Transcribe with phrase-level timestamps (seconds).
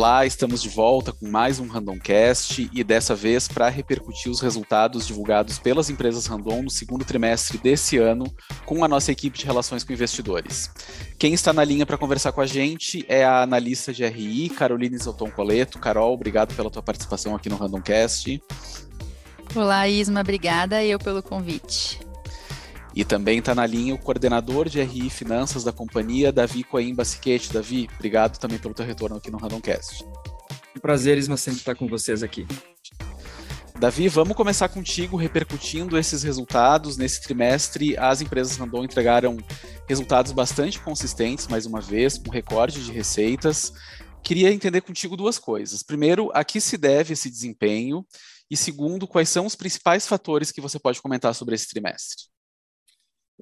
[0.00, 5.06] Olá, estamos de volta com mais um Randomcast e dessa vez para repercutir os resultados
[5.06, 8.24] divulgados pelas empresas Random no segundo trimestre desse ano
[8.64, 10.70] com a nossa equipe de relações com investidores.
[11.18, 14.96] Quem está na linha para conversar com a gente é a analista de RI, Caroline
[14.96, 15.78] Zolton Coleto.
[15.78, 18.42] Carol, obrigado pela tua participação aqui no Randomcast.
[19.54, 22.00] Olá, Isma, obrigada eu pelo convite.
[22.94, 27.52] E também está na linha o coordenador de RI Finanças da companhia, Davi Coimba Siquete.
[27.52, 30.04] Davi, obrigado também pelo teu retorno aqui no Randomcast.
[30.76, 32.46] Um prazer, Isma, sempre estar com vocês aqui.
[33.78, 36.98] Davi, vamos começar contigo repercutindo esses resultados.
[36.98, 39.38] Nesse trimestre, as empresas Randon entregaram
[39.88, 43.72] resultados bastante consistentes, mais uma vez, com recorde de receitas.
[44.22, 45.82] Queria entender contigo duas coisas.
[45.82, 48.04] Primeiro, a que se deve esse desempenho?
[48.50, 52.24] E segundo, quais são os principais fatores que você pode comentar sobre esse trimestre?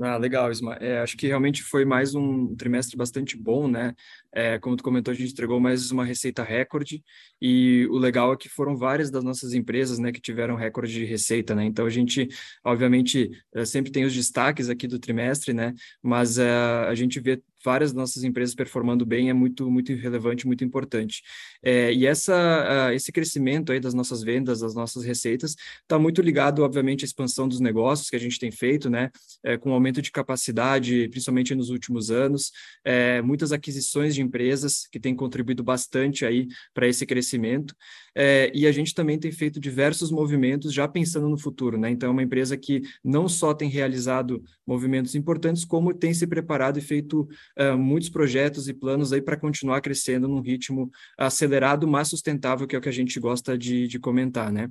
[0.01, 0.75] Ah, legal, Isma.
[0.75, 3.95] É, acho que realmente foi mais um trimestre bastante bom, né?
[4.33, 7.03] É, como tu comentou, a gente entregou mais uma receita recorde
[7.43, 11.05] e o legal é que foram várias das nossas empresas, né, que tiveram recorde de
[11.05, 11.65] receita, né?
[11.65, 12.29] Então a gente,
[12.63, 15.75] obviamente, eh, sempre tem os destaques aqui do trimestre, né?
[16.01, 16.43] Mas uh,
[16.89, 21.23] a gente vê várias nossas empresas performando bem é muito muito relevante, muito importante.
[21.63, 26.23] É, e essa uh, esse crescimento aí das nossas vendas, das nossas receitas, está muito
[26.23, 29.11] ligado, obviamente, à expansão dos negócios que a gente tem feito, né?
[29.45, 32.53] É, com aumento de capacidade, principalmente nos últimos anos,
[32.85, 37.75] é, muitas aquisições de empresas que têm contribuído bastante aí para esse crescimento.
[38.21, 41.89] É, e a gente também tem feito diversos movimentos já pensando no futuro, né?
[41.89, 46.81] Então, é uma empresa que não só tem realizado movimentos importantes, como tem se preparado
[46.81, 52.09] e feito uh, muitos projetos e planos aí para continuar crescendo num ritmo acelerado, mas
[52.09, 54.69] sustentável, que é o que a gente gosta de, de comentar, né?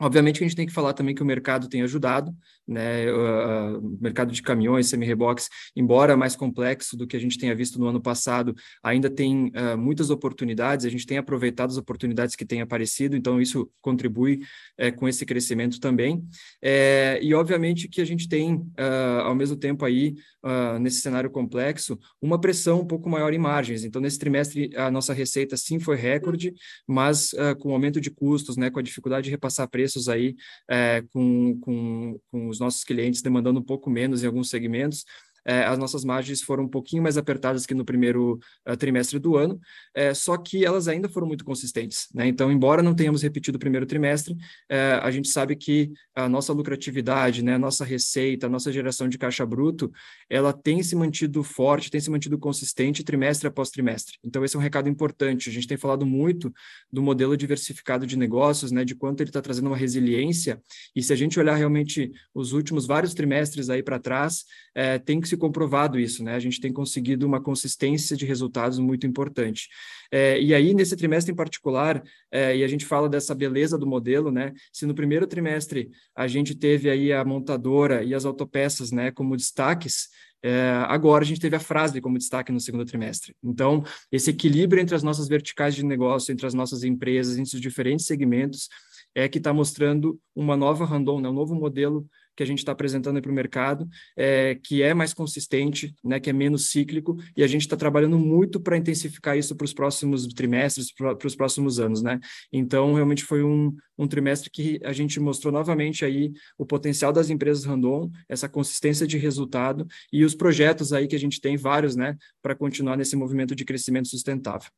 [0.00, 2.34] Obviamente que a gente tem que falar também que o mercado tem ajudado,
[2.66, 3.12] né?
[3.12, 7.86] O mercado de caminhões, semi-reboques, embora mais complexo do que a gente tenha visto no
[7.86, 12.60] ano passado, ainda tem uh, muitas oportunidades, a gente tem aproveitado as oportunidades que têm
[12.60, 14.40] aparecido, então isso contribui
[14.76, 16.24] é, com esse crescimento também.
[16.60, 20.14] É, e obviamente que a gente tem, uh, ao mesmo tempo aí,
[20.44, 23.84] uh, nesse cenário complexo, uma pressão um pouco maior em margens.
[23.84, 26.52] Então, nesse trimestre, a nossa receita sim foi recorde,
[26.86, 30.36] mas com o aumento de custos, né, com a dificuldade de repassar preços, preços aí
[30.70, 35.04] é, com, com, com os nossos clientes demandando um pouco menos em alguns segmentos,
[35.44, 38.38] é, as nossas margens foram um pouquinho mais apertadas que no primeiro
[38.68, 39.60] uh, trimestre do ano,
[39.94, 42.08] é, só que elas ainda foram muito consistentes.
[42.14, 42.26] Né?
[42.28, 44.36] Então, embora não tenhamos repetido o primeiro trimestre,
[44.68, 49.08] é, a gente sabe que a nossa lucratividade, né, a nossa receita, a nossa geração
[49.08, 49.90] de caixa bruto,
[50.28, 54.18] ela tem se mantido forte, tem se mantido consistente trimestre após trimestre.
[54.24, 55.48] Então, esse é um recado importante.
[55.48, 56.52] A gente tem falado muito
[56.90, 60.60] do modelo diversificado de negócios, né, de quanto ele está trazendo uma resiliência,
[60.94, 65.20] e se a gente olhar realmente os últimos vários trimestres aí para trás, é, tem
[65.20, 66.34] que se comprovado isso, né?
[66.34, 69.68] A gente tem conseguido uma consistência de resultados muito importante.
[70.10, 73.86] É, e aí, nesse trimestre em particular, é, e a gente fala dessa beleza do
[73.86, 74.52] modelo, né?
[74.72, 79.36] Se no primeiro trimestre a gente teve aí a montadora e as autopeças, né, como
[79.36, 80.08] destaques,
[80.42, 83.34] é, agora a gente teve a frase como destaque no segundo trimestre.
[83.42, 87.60] Então, esse equilíbrio entre as nossas verticais de negócio, entre as nossas empresas, entre os
[87.60, 88.68] diferentes segmentos,
[89.14, 92.06] é que está mostrando uma nova Randon, né, um novo modelo
[92.36, 96.30] que a gente está apresentando para o mercado, é, que é mais consistente, né, que
[96.30, 100.26] é menos cíclico, e a gente está trabalhando muito para intensificar isso para os próximos
[100.26, 102.18] trimestres, para os próximos anos, né?
[102.52, 107.30] Então, realmente foi um, um trimestre que a gente mostrou novamente aí o potencial das
[107.30, 111.96] empresas Randon, essa consistência de resultado e os projetos aí que a gente tem vários,
[111.96, 114.70] né, para continuar nesse movimento de crescimento sustentável.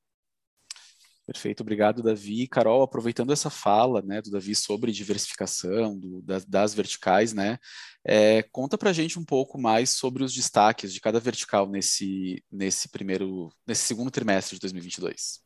[1.26, 2.46] Perfeito, obrigado, Davi.
[2.46, 7.58] Carol, aproveitando essa fala né, do Davi sobre diversificação do, das, das, verticais, né,
[8.04, 12.44] é, conta para a gente um pouco mais sobre os destaques de cada vertical nesse,
[12.52, 15.40] nesse primeiro, nesse segundo trimestre de 2022.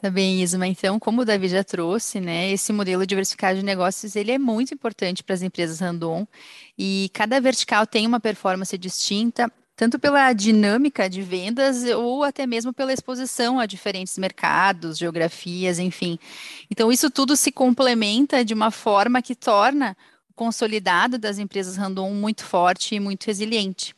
[0.00, 0.66] Tá bem, Isma.
[0.66, 4.74] Então, como o Davi já trouxe, né, esse modelo diversificado de negócios, ele é muito
[4.74, 6.26] importante para as empresas Randon
[6.78, 12.72] e cada vertical tem uma performance distinta tanto pela dinâmica de vendas ou até mesmo
[12.72, 16.18] pela exposição a diferentes mercados, geografias, enfim.
[16.68, 19.96] Então, isso tudo se complementa de uma forma que torna
[20.28, 23.94] o consolidado das empresas Randon muito forte e muito resiliente.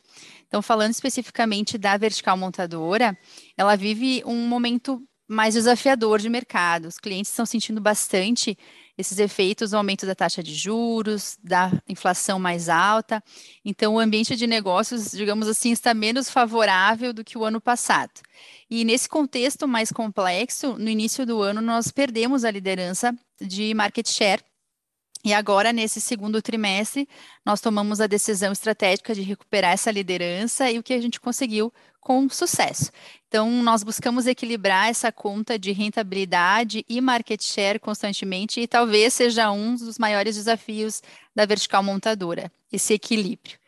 [0.47, 3.17] Então, falando especificamente da vertical montadora,
[3.57, 6.89] ela vive um momento mais desafiador de mercado.
[6.89, 8.55] Os clientes estão sentindo bastante
[9.01, 13.21] esses efeitos do aumento da taxa de juros, da inflação mais alta.
[13.65, 18.21] Então, o ambiente de negócios, digamos assim, está menos favorável do que o ano passado.
[18.69, 24.07] E nesse contexto mais complexo, no início do ano, nós perdemos a liderança de market
[24.07, 24.41] share
[25.23, 27.07] E agora, nesse segundo trimestre,
[27.45, 31.71] nós tomamos a decisão estratégica de recuperar essa liderança e o que a gente conseguiu
[31.99, 32.91] com sucesso.
[33.27, 39.51] Então, nós buscamos equilibrar essa conta de rentabilidade e market share constantemente, e talvez seja
[39.51, 41.01] um dos maiores desafios
[41.33, 43.59] da vertical montadora, esse equilíbrio.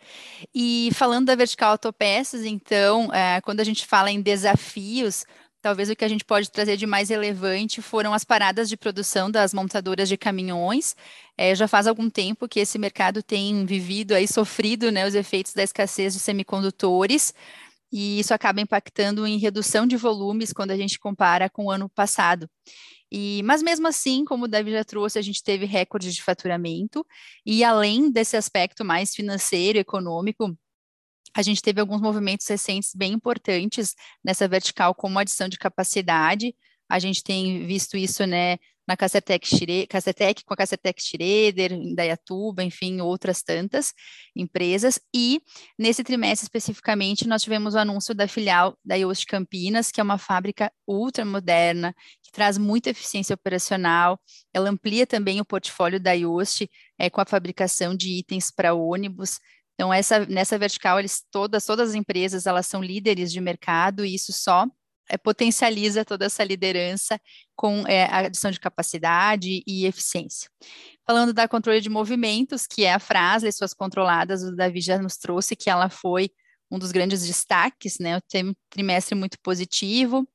[0.54, 5.26] E falando da vertical autopeças, então, é, quando a gente fala em desafios,
[5.63, 9.31] Talvez o que a gente pode trazer de mais relevante foram as paradas de produção
[9.31, 10.94] das montadoras de caminhões.
[11.38, 15.54] É, já faz algum tempo que esse mercado tem vivido aí, sofrido né, os efeitos
[15.54, 17.33] da escassez de semicondutores,
[17.89, 21.88] e isso acaba impactando em redução de volumes quando a gente compara com o ano
[21.88, 22.50] passado.
[23.10, 27.06] E, mas mesmo assim, como o Davi já trouxe, a gente teve recorde de faturamento,
[27.45, 30.57] e além desse aspecto mais financeiro, econômico,
[31.36, 36.56] a gente teve alguns movimentos recentes bem importantes nessa vertical, como adição de capacidade.
[36.90, 38.58] A gente tem visto isso, né,
[38.88, 39.48] na Cacertec,
[40.46, 43.94] com a Cacertec Schroeder, em Dayatuba, enfim, outras tantas
[44.36, 45.00] empresas.
[45.14, 45.42] E
[45.80, 50.18] nesse trimestre especificamente, nós tivemos o anúncio da filial da Yoast Campinas, que é uma
[50.18, 54.20] fábrica ultra moderna, que traz muita eficiência operacional.
[54.54, 56.70] Ela amplia também o portfólio da Yoast
[57.00, 59.40] é, com a fabricação de itens para ônibus,
[59.84, 64.16] então, essa, nessa vertical, eles, todas, todas as empresas, elas são líderes de mercado e
[64.16, 64.66] isso só
[65.10, 67.20] é, potencializa toda essa liderança
[67.54, 70.50] com é, a adição de capacidade e eficiência.
[71.06, 75.18] Falando da controle de movimentos, que é a frase, suas controladas, o Davi já nos
[75.18, 76.30] trouxe que ela foi
[76.72, 78.16] um dos grandes destaques, né?
[78.18, 80.26] Um trimestre muito positivo,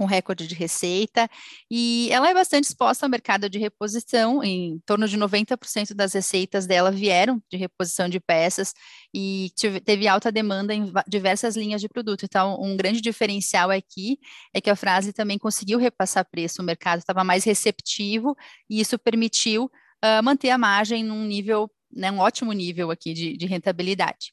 [0.00, 1.28] com recorde de receita,
[1.70, 6.66] e ela é bastante exposta ao mercado de reposição, em torno de 90% das receitas
[6.66, 8.72] dela vieram de reposição de peças,
[9.14, 9.52] e
[9.84, 12.24] teve alta demanda em diversas linhas de produto.
[12.24, 14.18] Então, um grande diferencial aqui
[14.54, 18.34] é que a frase também conseguiu repassar preço, o mercado estava mais receptivo,
[18.70, 23.36] e isso permitiu uh, manter a margem num nível né, um ótimo nível aqui de,
[23.36, 24.32] de, rentabilidade.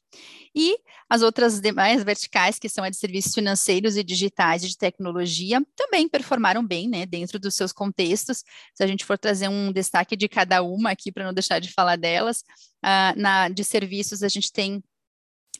[0.54, 0.78] E
[1.08, 5.60] as outras demais verticais, que são a de serviços financeiros e digitais e de tecnologia,
[5.76, 8.44] também performaram bem, né, dentro dos seus contextos.
[8.74, 11.72] Se a gente for trazer um destaque de cada uma aqui, para não deixar de
[11.72, 12.40] falar delas,
[12.84, 14.82] uh, na de serviços a gente tem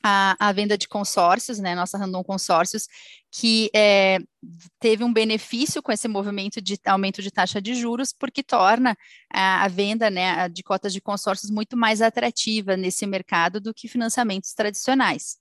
[0.03, 2.87] a, a, venda de consórcios, né, nossa Randon Consórcios,
[3.31, 4.19] que é,
[4.81, 8.97] teve um benefício com esse movimento de aumento de taxa de juros, porque torna
[9.33, 13.89] a, a venda né, de cotas de consórcios muito mais atrativa nesse mercado do que
[13.89, 15.37] financiamentos tradicionais.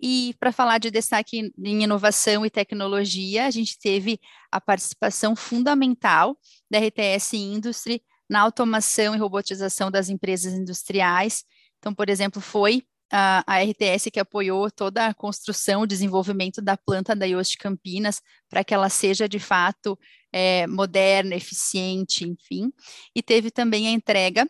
[0.00, 4.18] E para falar de destaque em inovação e tecnologia, a gente teve
[4.50, 6.38] a participação fundamental
[6.70, 11.44] da RTS Industry na automação e robotização das empresas industriais.
[11.78, 16.76] Então, por exemplo, foi a, a RTS que apoiou toda a construção, o desenvolvimento da
[16.76, 19.98] planta da Yoast Campinas, para que ela seja de fato
[20.32, 22.72] é, moderna, eficiente, enfim.
[23.14, 24.48] E teve também a entrega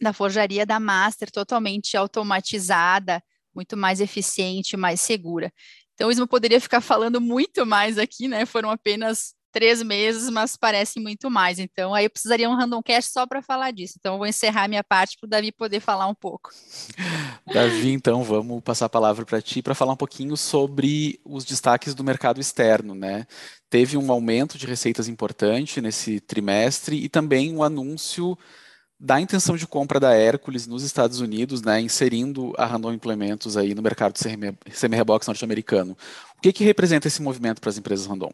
[0.00, 3.22] da forjaria da Master, totalmente automatizada,
[3.54, 5.52] muito mais eficiente, mais segura.
[5.94, 8.46] Então, o Ismo poderia ficar falando muito mais aqui, né?
[8.46, 11.58] Foram apenas três meses, mas parece muito mais.
[11.58, 13.94] Então, aí eu precisaria um random cast só para falar disso.
[13.98, 16.50] Então, eu vou encerrar minha parte para o Davi poder falar um pouco.
[17.52, 21.94] Davi, então, vamos passar a palavra para ti para falar um pouquinho sobre os destaques
[21.94, 23.26] do mercado externo, né?
[23.68, 28.36] Teve um aumento de receitas importante nesse trimestre e também um anúncio
[29.02, 33.74] da intenção de compra da Hércules nos Estados Unidos, né, inserindo a Randon Implementos aí
[33.74, 35.96] no mercado semi-rebox norte-americano.
[36.38, 38.30] O que, que representa esse movimento para as empresas Randon?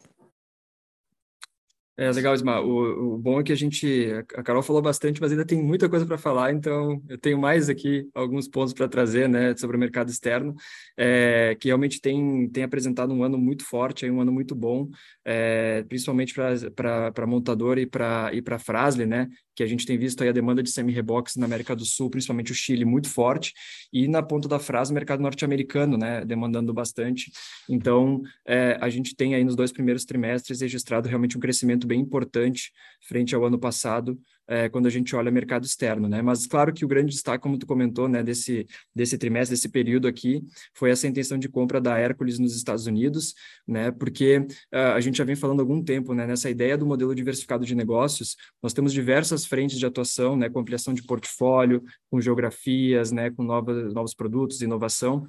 [2.01, 2.61] É legal, Isma.
[2.61, 5.89] O, o, bom é que a gente, a Carol falou bastante, mas ainda tem muita
[5.89, 9.81] coisa para falar, então eu tenho mais aqui alguns pontos para trazer, né, sobre o
[9.81, 10.55] mercado externo,
[10.97, 14.89] é, que realmente tem, tem apresentado um ano muito forte, um ano muito bom,
[15.25, 19.29] é, principalmente para montadora e para e para Frasle, né,
[19.59, 22.53] que a gente tem visto aí a demanda de semi-rebox na América do Sul, principalmente
[22.53, 23.53] o Chile, muito forte,
[23.93, 27.33] e na ponta da frase, o mercado norte-americano, né, demandando bastante.
[27.69, 32.01] Então, é, a gente tem aí nos dois primeiros trimestres registrado realmente um crescimento bem
[32.01, 32.71] importante
[33.03, 34.17] frente ao ano passado,
[34.49, 36.23] é, quando a gente olha mercado externo, né?
[36.23, 40.09] Mas claro que o grande destaque, como tu comentou, né, desse, desse trimestre, desse período
[40.09, 40.43] aqui,
[40.75, 43.35] foi essa intenção de compra da Hércules nos Estados Unidos,
[43.67, 43.91] né?
[43.91, 44.39] Porque
[44.73, 47.67] uh, a gente já vem falando há algum tempo, né, nessa ideia do modelo diversificado
[47.67, 53.13] de negócios, nós temos diversas frentes de atuação, né, com ampliação de portfólio, com geografias,
[53.13, 55.29] né, com novas, novos produtos, inovação,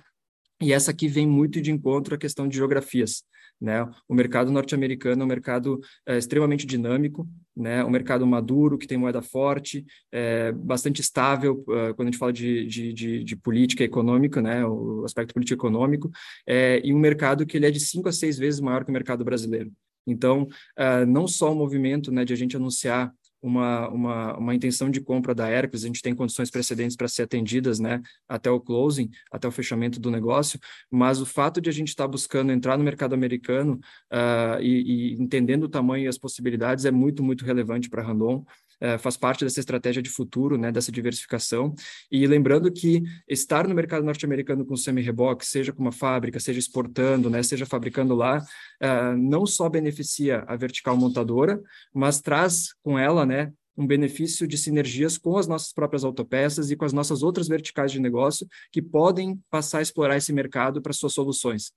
[0.61, 3.23] e essa aqui vem muito de encontro à questão de geografias.
[3.61, 3.85] Né?
[4.07, 7.83] O mercado norte-americano é um mercado é, extremamente dinâmico, né?
[7.83, 12.31] um mercado maduro, que tem moeda forte, é, bastante estável uh, quando a gente fala
[12.31, 14.65] de, de, de, de, política econômica, né?
[14.65, 16.09] o aspecto político econômico,
[16.47, 18.93] é, e um mercado que ele é de cinco a seis vezes maior que o
[18.93, 19.71] mercado brasileiro.
[20.07, 20.43] Então,
[20.77, 25.01] uh, não só o movimento né, de a gente anunciar uma, uma, uma intenção de
[25.01, 29.10] compra da Hercules, a gente tem condições precedentes para ser atendidas né, até o closing,
[29.31, 30.60] até o fechamento do negócio,
[30.91, 33.79] mas o fato de a gente estar tá buscando entrar no mercado americano
[34.12, 38.05] uh, e, e, entendendo o tamanho e as possibilidades é muito, muito relevante para a
[38.05, 38.46] Randon.
[38.81, 41.74] Uh, faz parte dessa estratégia de futuro, né, dessa diversificação.
[42.12, 47.29] E lembrando que estar no mercado norte-americano com semi-reboque, seja com uma fábrica, seja exportando,
[47.29, 51.62] né, seja fabricando lá, uh, não só beneficia a vertical montadora,
[51.93, 56.75] mas traz com ela né, um benefício de sinergias com as nossas próprias autopeças e
[56.75, 60.91] com as nossas outras verticais de negócio que podem passar a explorar esse mercado para
[60.91, 61.71] suas soluções.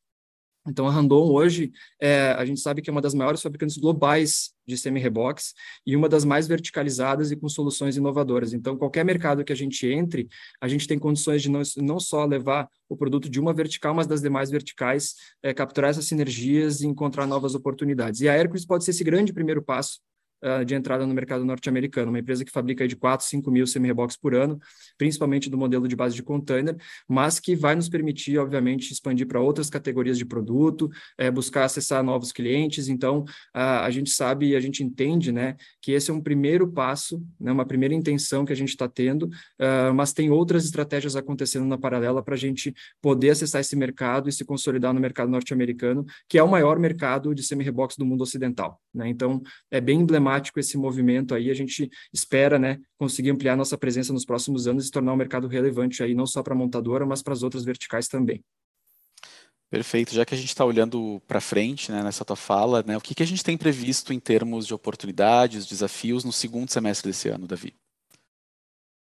[0.67, 4.53] Então, a Randon hoje, é, a gente sabe que é uma das maiores fabricantes globais
[4.65, 5.55] de semi-reboques
[5.85, 8.53] e uma das mais verticalizadas e com soluções inovadoras.
[8.53, 10.29] Então, qualquer mercado que a gente entre,
[10.61, 14.07] a gente tem condições de não, não só levar o produto de uma vertical, mas
[14.07, 18.21] das demais verticais, é, capturar essas sinergias e encontrar novas oportunidades.
[18.21, 20.01] E a Hercules pode ser esse grande primeiro passo
[20.43, 24.17] uh, de entrada no mercado norte-americano, uma empresa que fabrica de 4, 5 mil semi-reboques
[24.17, 24.59] por ano,
[24.99, 26.77] principalmente do modelo de base de container,
[27.09, 32.03] mas que vai nos permitir, obviamente, expandir para outras categorias de produto, é, buscar acessar
[32.03, 32.89] novos clientes.
[32.89, 33.21] Então,
[33.55, 37.23] uh, a gente sabe e a gente entende né, que esse é um primeiro passo,
[37.41, 41.67] né, uma primeira intenção que a gente está tendo, uh, mas tem outras estratégias acontecendo
[41.67, 46.05] na paralela para a gente poder acessar esse mercado e se consolidar no mercado norte-americano,
[46.29, 48.81] que é o maior mercado de semi-reboques do mundo ocidental.
[48.95, 49.09] Né?
[49.09, 51.51] Então, é bem emblemático emblemático esse movimento aí.
[51.51, 55.47] A gente espera, né, conseguir ampliar nossa presença nos próximos anos e tornar o mercado
[55.47, 58.43] relevante aí, não só para a montadora, mas para as outras verticais também.
[59.71, 60.13] Perfeito.
[60.13, 63.15] Já que a gente está olhando para frente, né, nessa tua fala, né, o que,
[63.15, 67.47] que a gente tem previsto em termos de oportunidades, desafios no segundo semestre desse ano,
[67.47, 67.75] Davi?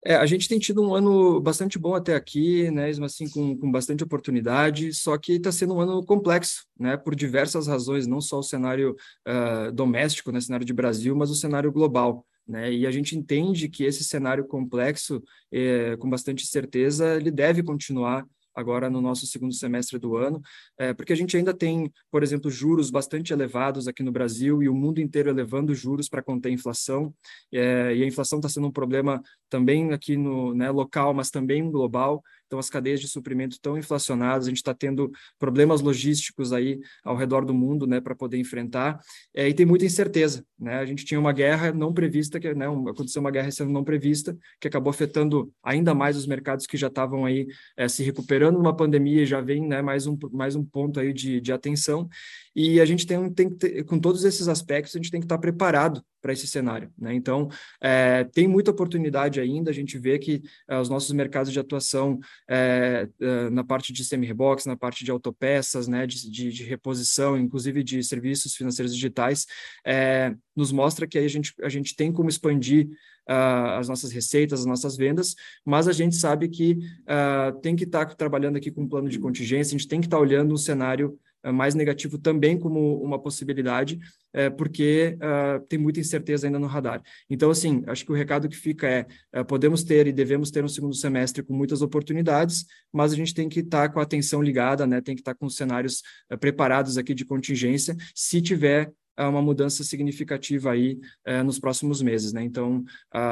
[0.03, 3.55] É, a gente tem tido um ano bastante bom até aqui, né, mesmo assim com,
[3.55, 8.19] com bastante oportunidade, só que está sendo um ano complexo, né, por diversas razões, não
[8.19, 8.95] só o cenário
[9.27, 12.25] uh, doméstico, né, cenário de Brasil, mas o cenário global.
[12.47, 12.73] Né?
[12.73, 18.25] E a gente entende que esse cenário complexo, eh, com bastante certeza, ele deve continuar
[18.53, 20.41] agora no nosso segundo semestre do ano,
[20.77, 24.69] é, porque a gente ainda tem, por exemplo, juros bastante elevados aqui no Brasil e
[24.69, 27.13] o mundo inteiro elevando juros para conter a inflação,
[27.51, 31.69] é, e a inflação está sendo um problema também aqui no né, local, mas também
[31.69, 36.79] global, então as cadeias de suprimento estão inflacionadas, a gente está tendo problemas logísticos aí
[37.03, 38.99] ao redor do mundo, né, para poder enfrentar,
[39.33, 42.65] é, e tem muita incerteza, né, a gente tinha uma guerra não prevista, que, né,
[42.65, 46.87] aconteceu uma guerra sendo não prevista, que acabou afetando ainda mais os mercados que já
[46.87, 50.97] estavam aí é, se recuperando numa pandemia, já vem, né, mais um, mais um ponto
[50.97, 52.07] aí de, de atenção,
[52.55, 55.25] e a gente tem, tem que ter, com todos esses aspectos, a gente tem que
[55.25, 56.91] estar preparado para esse cenário.
[56.97, 57.13] Né?
[57.13, 57.49] Então,
[57.81, 62.19] é, tem muita oportunidade ainda, a gente vê que é, os nossos mercados de atuação
[62.49, 67.37] é, é na parte de semi-rebox, na parte de autopeças, né, de, de, de, reposição,
[67.37, 69.47] inclusive de serviços financeiros digitais,
[69.85, 72.87] é, nos mostra que a gente, a gente tem como expandir
[73.29, 77.83] uh, as nossas receitas, as nossas vendas, mas a gente sabe que uh, tem que
[77.83, 80.57] estar trabalhando aqui com um plano de contingência, a gente tem que estar olhando um
[80.57, 81.17] cenário
[81.49, 83.97] mais negativo também como uma possibilidade,
[84.33, 87.01] é, porque uh, tem muita incerteza ainda no radar.
[87.29, 89.05] Então, assim, acho que o recado que fica é,
[89.39, 93.33] uh, podemos ter e devemos ter um segundo semestre com muitas oportunidades, mas a gente
[93.33, 95.01] tem que estar tá com a atenção ligada, né?
[95.01, 96.01] Tem que estar tá com cenários
[96.39, 98.91] preparados aqui de contingência, se tiver
[99.27, 102.43] uma mudança significativa aí eh, nos próximos meses, né?
[102.43, 102.83] Então,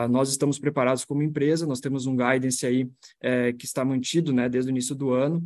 [0.10, 2.89] nós estamos preparados como empresa, nós temos um guidance aí
[3.22, 5.43] eh, que está mantido, né, desde o início do ano.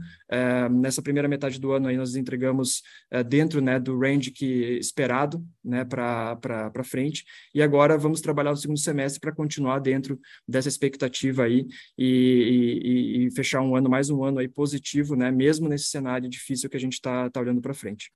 [0.82, 2.82] Nessa primeira metade do ano aí nós entregamos
[3.28, 7.26] dentro, né, do range que esperado, né, para para frente.
[7.54, 13.26] E agora vamos trabalhar no segundo semestre para continuar dentro dessa expectativa aí e, e,
[13.26, 16.78] e, fechar um ano mais um ano aí positivo, né, mesmo nesse cenário difícil que
[16.78, 18.12] a gente está tá olhando para frente.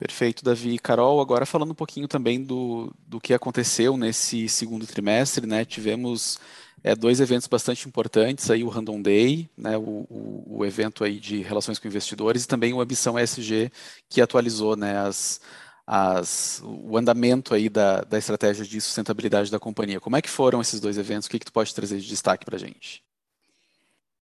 [0.00, 0.78] Perfeito, Davi.
[0.78, 5.62] Carol, agora falando um pouquinho também do, do que aconteceu nesse segundo trimestre, né?
[5.62, 6.40] Tivemos
[6.82, 9.76] é, dois eventos bastante importantes, aí o Random Day, né?
[9.76, 13.70] O, o, o, evento aí de relações com investidores, e também o Ambição ESG,
[14.08, 15.38] que atualizou né, as,
[15.86, 20.00] as, o andamento aí da, da estratégia de sustentabilidade da companhia.
[20.00, 21.26] Como é que foram esses dois eventos?
[21.26, 23.04] O que, que tu pode trazer de destaque para a gente?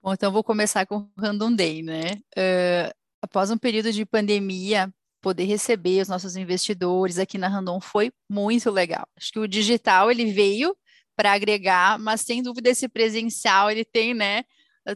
[0.02, 2.12] Bom, então vou começar com o Random Day, né?
[2.34, 8.12] Uh, após um período de pandemia, poder receber os nossos investidores aqui na Randon foi
[8.28, 9.06] muito legal.
[9.16, 10.76] Acho que o digital ele veio
[11.16, 14.44] para agregar, mas sem dúvida esse presencial ele tem, né,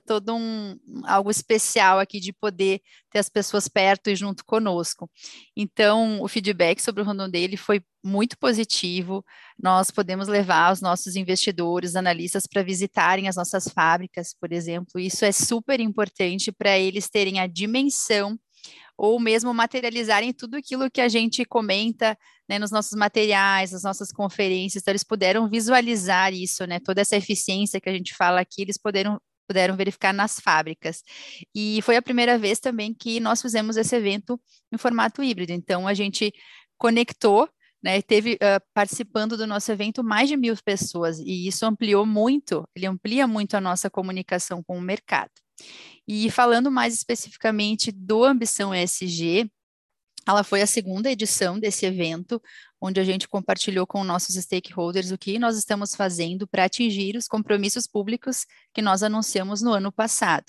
[0.00, 5.10] todo um algo especial aqui de poder ter as pessoas perto e junto conosco.
[5.56, 9.24] Então, o feedback sobre o Randon dele foi muito positivo.
[9.60, 14.98] Nós podemos levar os nossos investidores, analistas para visitarem as nossas fábricas, por exemplo.
[14.98, 18.38] Isso é super importante para eles terem a dimensão
[19.02, 22.16] ou mesmo materializarem tudo aquilo que a gente comenta
[22.48, 27.16] né, nos nossos materiais, nas nossas conferências, então eles puderam visualizar isso, né, toda essa
[27.16, 31.02] eficiência que a gente fala aqui, eles puderam puderam verificar nas fábricas.
[31.52, 34.40] E foi a primeira vez também que nós fizemos esse evento
[34.72, 35.52] em formato híbrido.
[35.52, 36.32] Então, a gente
[36.78, 37.50] conectou
[37.82, 42.66] né, teve uh, participando do nosso evento mais de mil pessoas, e isso ampliou muito,
[42.76, 45.32] ele amplia muito a nossa comunicação com o mercado.
[46.06, 49.50] E falando mais especificamente do Ambição ESG,
[50.26, 52.40] ela foi a segunda edição desse evento,
[52.80, 57.26] onde a gente compartilhou com nossos stakeholders o que nós estamos fazendo para atingir os
[57.26, 60.46] compromissos públicos que nós anunciamos no ano passado.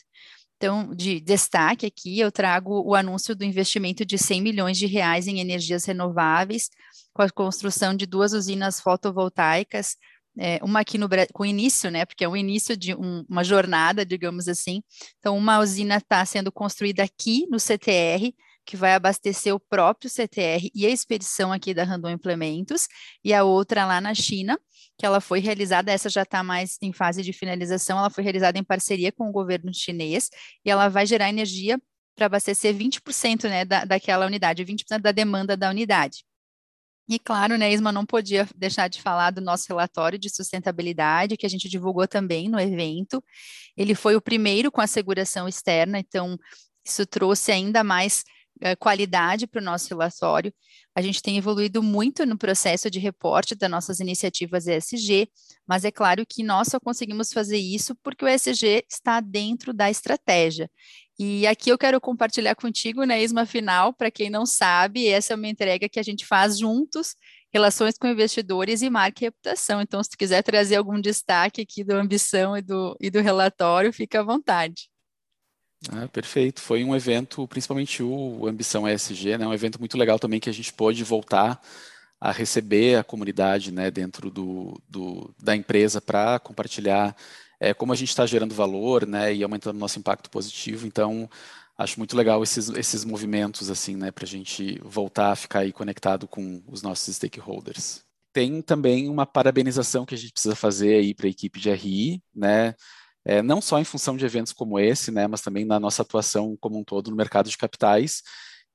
[0.57, 5.27] Então, de destaque aqui, eu trago o anúncio do investimento de 100 milhões de reais
[5.27, 6.69] em energias renováveis,
[7.11, 9.97] com a construção de duas usinas fotovoltaicas,
[10.37, 14.05] é, uma aqui no com início, né, porque é o início de um, uma jornada,
[14.05, 14.81] digamos assim.
[15.19, 18.33] Então, uma usina está sendo construída aqui no CTR,
[18.65, 22.87] que vai abastecer o próprio CTR e a expedição aqui da Randon Implementos,
[23.23, 24.57] e a outra lá na China,
[24.97, 28.57] que ela foi realizada, essa já está mais em fase de finalização, ela foi realizada
[28.57, 30.29] em parceria com o governo chinês,
[30.65, 31.79] e ela vai gerar energia
[32.15, 36.23] para abastecer 20% né, da, daquela unidade, 20% da demanda da unidade.
[37.09, 41.45] E claro, né, Isma não podia deixar de falar do nosso relatório de sustentabilidade, que
[41.45, 43.21] a gente divulgou também no evento.
[43.75, 46.37] Ele foi o primeiro com asseguração externa, então
[46.85, 48.23] isso trouxe ainda mais
[48.61, 50.53] uh, qualidade para o nosso relatório.
[50.95, 55.27] A gente tem evoluído muito no processo de reporte das nossas iniciativas ESG,
[55.67, 59.89] mas é claro que nós só conseguimos fazer isso porque o ESG está dentro da
[59.89, 60.69] estratégia.
[61.19, 65.35] E aqui eu quero compartilhar contigo, né, Isma Final, para quem não sabe, essa é
[65.35, 67.15] uma entrega que a gente faz juntos,
[67.53, 69.79] relações com investidores e marca e reputação.
[69.79, 73.93] Então, se tu quiser trazer algum destaque aqui do Ambição e do, e do relatório,
[73.93, 74.89] fica à vontade.
[75.91, 76.61] Ah, perfeito.
[76.61, 80.53] Foi um evento, principalmente o Ambição ESG, né, um evento muito legal também que a
[80.53, 81.61] gente pôde voltar
[82.19, 87.13] a receber a comunidade né, dentro do, do da empresa para compartilhar
[87.59, 90.85] é, como a gente está gerando valor, né, e aumentando nosso impacto positivo.
[90.87, 91.29] Então,
[91.77, 95.71] acho muito legal esses, esses movimentos, assim, né, para a gente voltar a ficar aí
[95.71, 98.03] conectado com os nossos stakeholders.
[98.31, 102.21] Tem também uma parabenização que a gente precisa fazer aí para a equipe de RI,
[102.35, 102.75] né,
[103.25, 106.57] é, não só em função de eventos como esse, né, mas também na nossa atuação
[106.59, 108.21] como um todo no mercado de capitais,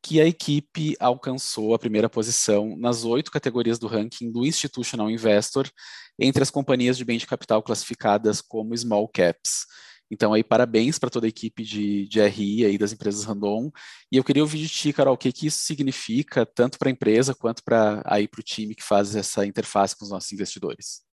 [0.02, 5.68] que a equipe alcançou a primeira posição nas oito categorias do ranking do Institutional Investor
[6.18, 9.66] entre as companhias de bem de capital classificadas como small caps.
[10.10, 13.70] Então, aí, parabéns para toda a equipe de, de RI aí das empresas Randon.
[14.10, 16.92] E eu queria ouvir de ti, Carol, o que, que isso significa, tanto para a
[16.92, 18.02] empresa quanto para
[18.38, 21.07] o time que faz essa interface com os nossos investidores.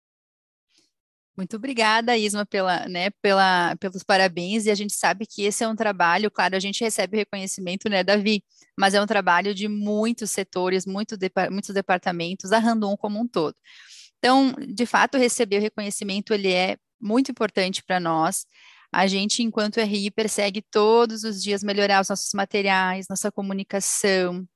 [1.37, 4.65] Muito obrigada, Isma, pela, né, pela, pelos parabéns.
[4.65, 8.03] E a gente sabe que esse é um trabalho, claro, a gente recebe reconhecimento, né,
[8.03, 8.41] Davi?
[8.77, 13.27] Mas é um trabalho de muitos setores, muito de, muitos departamentos, a Randon como um
[13.27, 13.55] todo.
[14.17, 18.45] Então, de fato, receber o reconhecimento ele é muito importante para nós.
[18.91, 24.47] A gente, enquanto RI, persegue todos os dias melhorar os nossos materiais, nossa comunicação,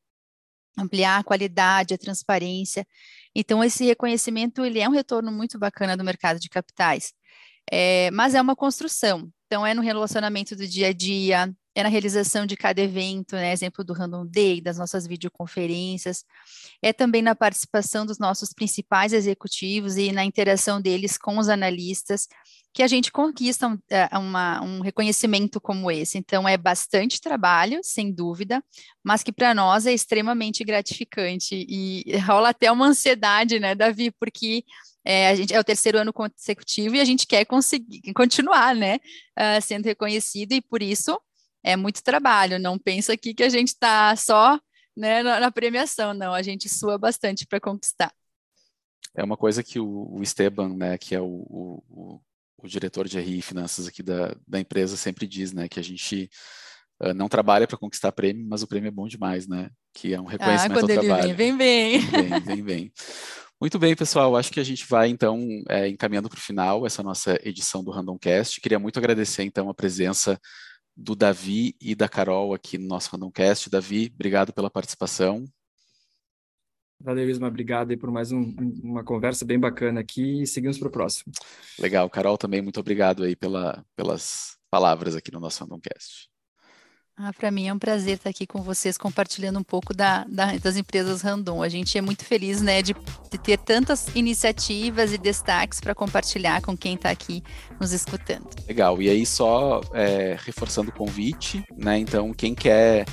[0.78, 2.88] ampliar a qualidade, a transparência.
[3.36, 7.14] Então, esse reconhecimento ele é um retorno muito bacana do mercado de capitais,
[7.72, 9.30] é, mas é uma construção.
[9.46, 13.52] Então, é no relacionamento do dia a dia, é na realização de cada evento, né,
[13.52, 16.24] exemplo do Random Day, das nossas videoconferências,
[16.82, 22.28] é também na participação dos nossos principais executivos e na interação deles com os analistas,
[22.80, 26.18] que a gente conquista um, é, uma, um reconhecimento como esse.
[26.18, 28.64] Então, é bastante trabalho, sem dúvida,
[29.04, 34.64] mas que para nós é extremamente gratificante e rola até uma ansiedade, né, Davi, porque
[35.04, 38.96] é, a gente é o terceiro ano consecutivo e a gente quer conseguir continuar, né,
[39.38, 41.20] uh, sendo reconhecido e por isso
[41.62, 42.58] é muito trabalho.
[42.60, 44.58] Não pensa aqui que a gente está só
[44.96, 46.34] né, na, na, premiação, não.
[46.34, 48.14] A gente sua bastante para conquistar.
[49.14, 52.22] É uma coisa que o, Esteban, né, que é o, o,
[52.64, 55.84] o, diretor de RI e Finanças aqui da, da empresa, sempre diz, né, que a
[55.84, 56.30] gente
[57.02, 59.70] uh, não trabalha para conquistar prêmio, mas o prêmio é bom demais, né?
[59.94, 61.36] Que é um ah, reconhecimento ah, quando ao ele trabalho.
[61.36, 62.00] Vem, vem bem.
[62.00, 62.94] Vem, vem bem.
[63.62, 64.38] Muito bem, pessoal.
[64.38, 67.92] Acho que a gente vai, então, é, encaminhando para o final essa nossa edição do
[67.92, 68.62] Randomcast.
[68.62, 70.40] Queria muito agradecer, então, a presença
[70.96, 73.70] do Davi e da Carol aqui no nosso Randomcast.
[73.70, 75.46] Davi, obrigado pela participação.
[77.02, 77.48] Valeu, Isma.
[77.48, 81.32] Obrigado aí por mais um, uma conversa bem bacana aqui e seguimos para o próximo.
[81.80, 82.10] Legal.
[82.10, 86.30] Carol, também muito obrigado aí pela, pelas palavras aqui no nosso Randomcast.
[87.22, 90.56] Ah, para mim é um prazer estar aqui com vocês compartilhando um pouco da, da,
[90.58, 91.62] das empresas Randon.
[91.62, 96.62] A gente é muito feliz né, de, de ter tantas iniciativas e destaques para compartilhar
[96.62, 97.44] com quem está aqui
[97.78, 98.48] nos escutando.
[98.66, 99.02] Legal.
[99.02, 101.98] E aí, só é, reforçando o convite, né?
[101.98, 103.06] Então, quem quer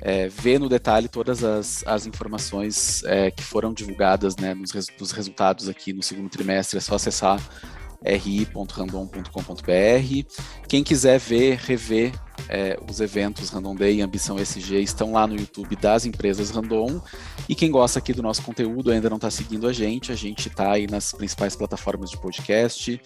[0.00, 5.12] é, ver no detalhe todas as, as informações é, que foram divulgadas né, nos, nos
[5.12, 7.40] resultados aqui no segundo trimestre, é só acessar
[8.04, 10.42] ri.random.com.br.
[10.68, 12.12] Quem quiser ver, rever
[12.48, 17.00] é, os eventos Random Day e Ambição SG estão lá no YouTube das empresas Random.
[17.48, 20.48] E quem gosta aqui do nosso conteúdo ainda não está seguindo a gente, a gente
[20.48, 23.00] está aí nas principais plataformas de podcast,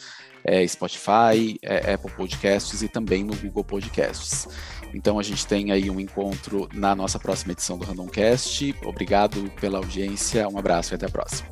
[0.44, 4.48] é, Spotify, é, Apple Podcasts e também no Google Podcasts.
[4.94, 8.74] Então a gente tem aí um encontro na nossa próxima edição do Randomcast.
[8.84, 11.48] Obrigado pela audiência, um abraço e até a próxima.